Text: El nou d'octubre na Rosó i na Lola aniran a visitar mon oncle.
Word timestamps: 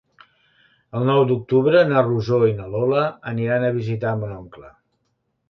El 0.99 1.03
nou 1.09 1.19
d'octubre 1.31 1.83
na 1.89 2.03
Rosó 2.07 2.39
i 2.53 2.57
na 2.63 2.67
Lola 2.73 3.05
aniran 3.33 3.67
a 3.69 3.71
visitar 3.79 4.17
mon 4.25 4.35
oncle. 4.41 4.73